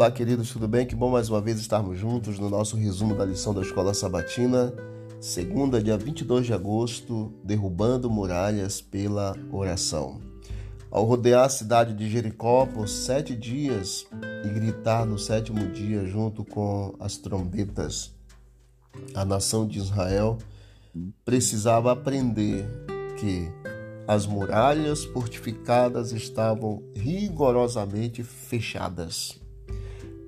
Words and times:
Olá, 0.00 0.10
queridos, 0.10 0.50
tudo 0.50 0.66
bem? 0.66 0.86
Que 0.86 0.94
bom 0.94 1.10
mais 1.10 1.28
uma 1.28 1.42
vez 1.42 1.60
estarmos 1.60 1.98
juntos 1.98 2.38
no 2.38 2.48
nosso 2.48 2.74
resumo 2.74 3.14
da 3.14 3.22
lição 3.22 3.52
da 3.52 3.60
Escola 3.60 3.92
Sabatina, 3.92 4.72
segunda, 5.20 5.82
dia 5.82 5.98
22 5.98 6.46
de 6.46 6.54
agosto, 6.54 7.34
derrubando 7.44 8.08
muralhas 8.08 8.80
pela 8.80 9.36
oração. 9.52 10.18
Ao 10.90 11.04
rodear 11.04 11.44
a 11.44 11.50
cidade 11.50 11.92
de 11.92 12.08
Jericó 12.08 12.64
por 12.64 12.88
sete 12.88 13.36
dias 13.36 14.06
e 14.42 14.48
gritar 14.48 15.04
no 15.04 15.18
sétimo 15.18 15.68
dia 15.70 16.06
junto 16.06 16.46
com 16.46 16.94
as 16.98 17.18
trombetas, 17.18 18.10
a 19.14 19.22
nação 19.22 19.68
de 19.68 19.80
Israel 19.80 20.38
precisava 21.26 21.92
aprender 21.92 22.66
que 23.18 23.52
as 24.08 24.24
muralhas 24.24 25.04
fortificadas 25.04 26.10
estavam 26.10 26.82
rigorosamente 26.96 28.22
fechadas 28.22 29.38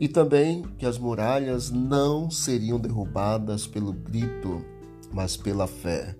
e 0.02 0.08
também 0.08 0.62
que 0.78 0.84
as 0.84 0.98
muralhas 0.98 1.70
não 1.70 2.28
seriam 2.28 2.76
derrubadas 2.76 3.68
pelo 3.68 3.92
grito, 3.92 4.60
mas 5.12 5.36
pela 5.36 5.68
fé. 5.68 6.16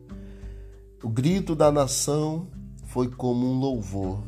O 1.02 1.08
grito 1.08 1.56
da 1.56 1.72
nação 1.72 2.46
foi 2.84 3.10
como 3.10 3.44
um 3.44 3.58
louvor. 3.58 4.22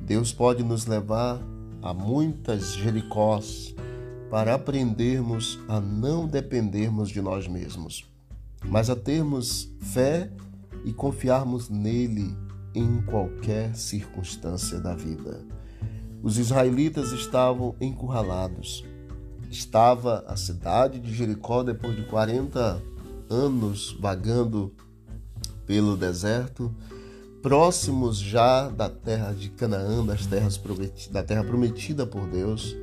Deus 0.00 0.32
pode 0.32 0.62
nos 0.62 0.86
levar 0.86 1.38
a 1.82 1.92
muitas 1.92 2.72
Jericós 2.72 3.74
para 4.30 4.54
aprendermos 4.54 5.60
a 5.68 5.78
não 5.78 6.26
dependermos 6.26 7.10
de 7.10 7.20
nós 7.20 7.46
mesmos, 7.46 8.10
mas 8.64 8.88
a 8.88 8.96
termos 8.96 9.70
fé 9.78 10.32
e 10.86 10.92
confiarmos 10.94 11.68
nele 11.68 12.34
em 12.74 13.02
qualquer 13.02 13.76
circunstância 13.76 14.80
da 14.80 14.94
vida. 14.94 15.44
Os 16.22 16.38
israelitas 16.38 17.12
estavam 17.12 17.74
encurralados. 17.80 18.84
Estava 19.50 20.24
a 20.26 20.36
cidade 20.36 21.00
de 21.00 21.12
Jericó 21.14 21.62
depois 21.62 21.96
de 21.96 22.04
40 22.04 22.82
anos 23.28 23.96
vagando 23.98 24.72
pelo 25.66 25.96
deserto, 25.96 26.74
próximos 27.40 28.18
já 28.18 28.68
da 28.68 28.90
terra 28.90 29.32
de 29.32 29.48
Canaã, 29.50 30.04
das 30.04 30.26
terras 30.26 30.60
da 31.10 31.22
terra 31.22 31.44
prometida 31.44 32.04
por 32.04 32.26
Deus. 32.26 32.76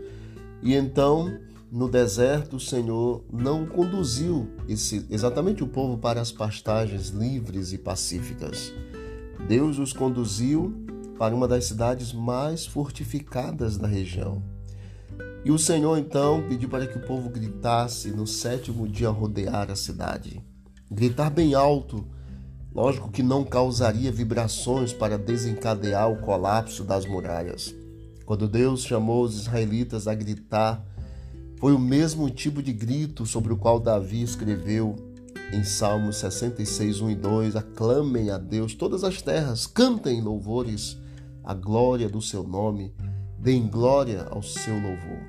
E 0.64 0.74
então, 0.74 1.38
no 1.72 1.88
deserto, 1.88 2.56
o 2.56 2.60
Senhor 2.60 3.24
não 3.32 3.66
conduziu 3.66 4.48
esse, 4.68 5.06
exatamente 5.10 5.64
o 5.64 5.68
povo 5.68 5.98
para 5.98 6.22
as 6.22 6.32
pastagens 6.32 7.10
livres 7.10 7.72
e 7.74 7.78
pacíficas. 7.78 8.74
Deus 9.48 9.78
os 9.78 9.94
conduziu 9.94 10.87
para 11.18 11.36
uma 11.36 11.48
das 11.48 11.66
cidades 11.66 12.14
mais 12.14 12.66
fortificadas 12.66 13.78
da 13.78 13.88
região. 13.88 14.42
E 15.44 15.52
o 15.52 15.58
Senhor 15.58 15.98
então 15.98 16.46
pediu 16.48 16.70
para 16.70 16.86
que 16.86 16.98
o 16.98 17.06
povo 17.06 17.30
gritasse 17.30 18.10
no 18.12 18.28
sétimo 18.28 18.88
dia 18.88 19.10
rodear 19.10 19.72
a 19.72 19.76
cidade. 19.76 20.44
Gritar 20.92 21.30
bem 21.30 21.54
alto, 21.54 22.06
lógico 22.74 23.10
que 23.10 23.24
não 23.24 23.44
causaria 23.44 24.12
vibrações 24.12 24.94
para 24.94 25.18
desencadear 25.18 26.12
o 26.12 26.18
colapso 26.18 26.84
das 26.84 27.06
muralhas. 27.06 27.74
Quando 28.26 28.48
Deus 28.48 28.84
chamou 28.84 29.24
os 29.24 29.36
israelitas 29.36 30.08
a 30.08 30.14
gritar, 30.14 30.86
foi 31.60 31.74
o 31.74 31.80
mesmo 31.80 32.30
tipo 32.30 32.62
de 32.62 32.74
grito 32.74 33.26
sobre 33.26 33.54
o 33.54 33.58
qual 33.58 33.80
Davi 33.80 34.22
escreveu 34.22 34.96
em 35.52 35.64
Salmos 35.64 36.18
66, 36.18 37.02
1 37.02 37.10
e 37.10 37.16
2: 37.16 37.56
Aclamem 37.56 38.30
a 38.30 38.38
Deus 38.38 38.76
todas 38.76 39.04
as 39.04 39.22
terras, 39.22 39.66
cantem 39.66 40.22
louvores 40.22 40.98
a 41.48 41.54
glória 41.54 42.10
do 42.10 42.22
seu 42.22 42.44
nome, 42.44 42.94
deem 43.40 43.70
glória 43.70 44.28
ao 44.30 44.44
seu 44.44 44.74
louvor. 44.74 45.22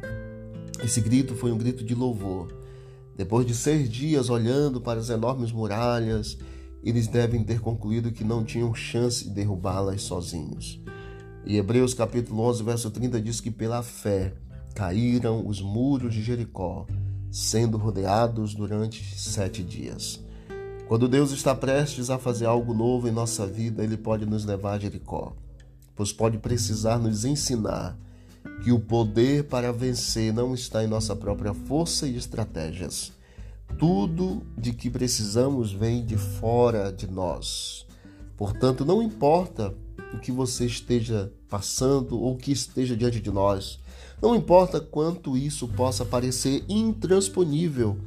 Esse 0.83 1.01
grito 1.01 1.37
foi 1.37 1.53
um 1.53 1.57
grito 1.57 1.85
de 1.85 1.95
louvor. 1.95 2.53
Depois 3.17 3.47
de 3.47 3.55
seis 3.55 3.89
dias 3.89 4.29
olhando 4.29 4.81
para 4.81 4.99
as 4.99 5.11
enormes 5.11 5.53
muralhas, 5.53 6.37
eles 6.83 7.07
devem 7.07 7.45
ter 7.45 7.61
concluído 7.61 8.11
que 8.11 8.25
não 8.25 8.43
tinham 8.43 8.75
chance 8.75 9.29
de 9.29 9.31
derrubá-las 9.31 10.03
sozinhos. 10.03 10.83
E 11.47 11.57
Hebreus 11.57 11.95
capítulo 11.95 12.43
11, 12.49 12.65
verso 12.65 12.91
30 12.91 13.21
diz 13.21 13.41
que 13.41 13.53
pela 13.53 13.81
fé 13.85 14.35
caíram 14.75 15.47
os 15.47 15.63
muros 15.63 16.13
de 16.13 16.21
Jericó, 16.21 16.85
sendo 17.31 17.79
rodeados 17.79 18.57
durante 18.57 19.05
sete 19.17 19.63
dias. 19.63 20.21
Quando 20.89 21.07
Deus 21.07 21.31
está 21.31 21.55
prestes 21.55 22.11
a 22.11 22.19
fazer 22.19 22.47
algo 22.47 22.75
novo 22.75 23.07
em 23.07 23.13
nossa 23.13 23.47
vida, 23.47 23.85
Ele 23.85 23.97
pode 23.97 24.27
nos 24.27 24.45
levar 24.45 24.73
a 24.73 24.79
Jericó 24.81 25.37
pois 25.99 26.13
pode 26.13 26.39
precisar 26.39 26.97
nos 26.97 27.25
ensinar 27.25 27.99
que 28.63 28.71
o 28.71 28.79
poder 28.79 29.49
para 29.49 29.73
vencer 29.73 30.33
não 30.33 30.55
está 30.55 30.85
em 30.85 30.87
nossa 30.87 31.17
própria 31.17 31.53
força 31.53 32.07
e 32.07 32.17
estratégias. 32.17 33.13
Tudo 33.77 34.43
de 34.57 34.73
que 34.73 34.89
precisamos 34.89 35.73
vem 35.73 36.07
de 36.07 36.17
fora 36.17 36.93
de 36.93 37.11
nós. 37.11 37.85
Portanto, 38.37 38.85
não 38.85 39.03
importa 39.03 39.75
o 40.15 40.21
que 40.21 40.31
você 40.31 40.67
esteja 40.67 41.33
passando 41.49 42.17
ou 42.17 42.35
o 42.35 42.39
que 42.39 42.53
esteja 42.53 42.97
diante 42.97 43.19
de 43.19 43.33
nós, 43.33 43.81
não 44.23 44.37
importa 44.37 44.81
quanto 44.81 45.37
isso 45.37 45.67
possa 45.67 46.05
parecer 46.05 46.65
intransponível, 46.69 47.99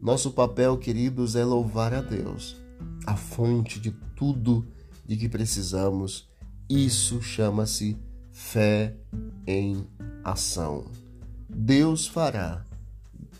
nosso 0.00 0.30
papel, 0.30 0.78
queridos, 0.78 1.34
é 1.34 1.44
louvar 1.44 1.92
a 1.92 2.00
Deus, 2.00 2.56
a 3.04 3.16
fonte 3.16 3.80
de 3.80 3.90
tudo 4.14 4.64
de 5.04 5.16
que 5.16 5.28
precisamos 5.28 6.30
isso 6.72 7.20
chama-se 7.20 7.98
fé 8.30 8.94
em 9.46 9.86
ação. 10.24 10.86
Deus 11.46 12.06
fará 12.06 12.64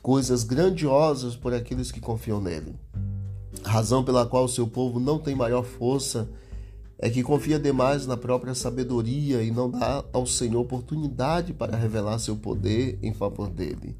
coisas 0.02 0.44
grandiosas 0.44 1.34
por 1.34 1.54
aqueles 1.54 1.90
que 1.90 1.98
confiam 1.98 2.42
nele. 2.42 2.74
A 3.64 3.70
razão 3.70 4.04
pela 4.04 4.26
qual 4.26 4.44
o 4.44 4.48
seu 4.48 4.66
povo 4.66 5.00
não 5.00 5.18
tem 5.18 5.34
maior 5.34 5.64
força 5.64 6.28
é 6.98 7.08
que 7.08 7.22
confia 7.22 7.58
demais 7.58 8.06
na 8.06 8.18
própria 8.18 8.54
sabedoria 8.54 9.42
e 9.42 9.50
não 9.50 9.70
dá 9.70 10.04
ao 10.12 10.26
Senhor 10.26 10.60
oportunidade 10.60 11.54
para 11.54 11.76
revelar 11.76 12.18
seu 12.18 12.36
poder 12.36 12.98
em 13.02 13.14
favor 13.14 13.48
dele. 13.48 13.96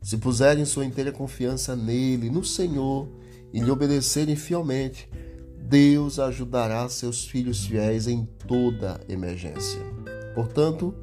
Se 0.00 0.16
puserem 0.16 0.64
sua 0.64 0.84
inteira 0.84 1.10
confiança 1.10 1.74
nele, 1.74 2.30
no 2.30 2.44
Senhor, 2.44 3.08
e 3.52 3.60
lhe 3.60 3.70
obedecerem 3.70 4.36
fielmente, 4.36 5.08
Deus 5.62 6.18
ajudará 6.18 6.88
seus 6.88 7.24
filhos 7.24 7.64
fiéis 7.64 8.06
em 8.06 8.24
toda 8.46 9.00
emergência. 9.08 9.80
Portanto, 10.34 10.94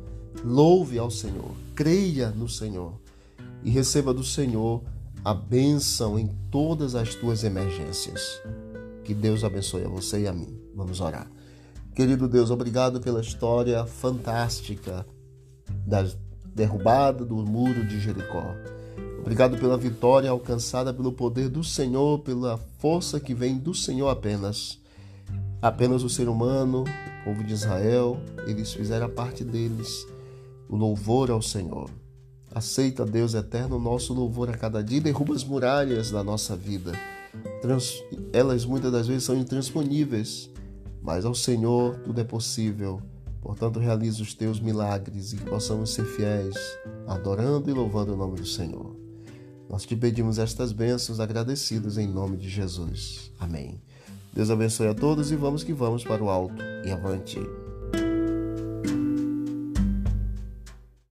louve 0.43 0.97
ao 0.97 1.09
Senhor, 1.09 1.51
creia 1.75 2.29
no 2.29 2.49
Senhor 2.49 2.99
e 3.63 3.69
receba 3.69 4.13
do 4.13 4.23
Senhor 4.23 4.83
a 5.23 5.33
bênção 5.33 6.17
em 6.17 6.27
todas 6.51 6.95
as 6.95 7.15
tuas 7.15 7.43
emergências. 7.43 8.41
Que 9.03 9.13
Deus 9.13 9.43
abençoe 9.43 9.85
a 9.85 9.89
você 9.89 10.21
e 10.21 10.27
a 10.27 10.33
mim. 10.33 10.59
Vamos 10.75 10.99
orar. 10.99 11.29
Querido 11.95 12.27
Deus, 12.27 12.51
obrigado 12.51 12.99
pela 12.99 13.21
história 13.21 13.85
fantástica 13.85 15.05
da 15.85 16.05
derrubada 16.53 17.25
do 17.25 17.35
muro 17.37 17.85
de 17.87 17.99
Jericó. 17.99 18.53
Obrigado 19.27 19.57
pela 19.57 19.77
vitória 19.77 20.29
alcançada 20.29 20.93
pelo 20.93 21.11
poder 21.11 21.49
do 21.49 21.61
Senhor, 21.61 22.19
pela 22.19 22.57
força 22.79 23.19
que 23.19 23.33
vem 23.33 23.57
do 23.57 23.73
Senhor 23.73 24.07
apenas. 24.07 24.79
Apenas 25.61 26.01
o 26.01 26.09
ser 26.09 26.29
humano, 26.29 26.85
o 26.85 27.23
povo 27.25 27.43
de 27.43 27.51
Israel, 27.51 28.21
eles 28.47 28.71
fizeram 28.71 29.07
a 29.07 29.09
parte 29.09 29.43
deles, 29.43 30.07
o 30.69 30.77
louvor 30.77 31.29
ao 31.29 31.41
Senhor. 31.41 31.89
Aceita, 32.55 33.05
Deus 33.05 33.33
eterno, 33.33 33.75
o 33.75 33.81
nosso 33.81 34.13
louvor 34.13 34.49
a 34.49 34.53
cada 34.53 34.81
dia 34.81 35.01
derruba 35.01 35.35
as 35.35 35.43
muralhas 35.43 36.09
da 36.09 36.23
nossa 36.23 36.55
vida. 36.55 36.93
Trans... 37.61 38.01
Elas 38.31 38.63
muitas 38.63 38.93
das 38.93 39.07
vezes 39.09 39.25
são 39.25 39.35
intransponíveis, 39.35 40.49
mas 41.01 41.25
ao 41.25 41.35
Senhor 41.35 41.97
tudo 41.97 42.21
é 42.21 42.23
possível. 42.23 43.01
Portanto, 43.41 43.77
realiza 43.77 44.23
os 44.23 44.33
teus 44.33 44.57
milagres 44.57 45.33
e 45.33 45.35
que 45.35 45.43
possamos 45.43 45.93
ser 45.93 46.05
fiéis, 46.05 46.55
adorando 47.05 47.69
e 47.69 47.73
louvando 47.73 48.13
o 48.13 48.17
nome 48.17 48.37
do 48.37 48.45
Senhor. 48.45 49.06
Nós 49.69 49.85
te 49.85 49.95
pedimos 49.95 50.39
estas 50.39 50.71
bênçãos 50.71 51.19
agradecidos 51.19 51.97
em 51.97 52.07
nome 52.07 52.37
de 52.37 52.49
Jesus. 52.49 53.31
Amém. 53.39 53.81
Deus 54.33 54.49
abençoe 54.49 54.87
a 54.87 54.93
todos 54.93 55.31
e 55.31 55.35
vamos 55.35 55.63
que 55.63 55.73
vamos 55.73 56.03
para 56.03 56.23
o 56.23 56.29
alto 56.29 56.61
e 56.85 56.91
avante. 56.91 57.39